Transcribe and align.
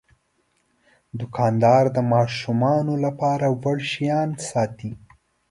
دوکاندار 1.19 1.83
د 1.95 1.97
ماشومانو 2.13 2.93
لپاره 3.05 3.45
وړ 3.61 3.77
شیان 3.91 4.29
ساتي. 4.49 4.91